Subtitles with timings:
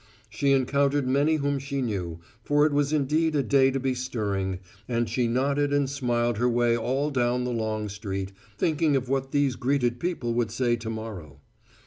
[0.31, 4.57] She encountered many whom she knew, for it was indeed a day to be stirring,
[4.87, 9.29] and she nodded and smiled her way all down the long street, thinking of what
[9.31, 11.39] these greeted people would say to morrow.